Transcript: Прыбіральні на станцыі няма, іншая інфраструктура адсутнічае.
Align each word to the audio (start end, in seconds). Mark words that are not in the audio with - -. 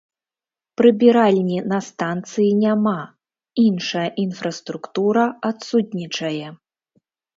Прыбіральні 0.79 1.57
на 1.73 1.79
станцыі 1.89 2.47
няма, 2.63 2.95
іншая 3.65 4.07
інфраструктура 4.25 5.23
адсутнічае. 5.51 6.47